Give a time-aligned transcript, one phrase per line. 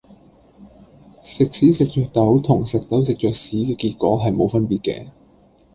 [1.21, 5.05] 食屎食著豆同食豆食著屎嘅結果係冇分別嘅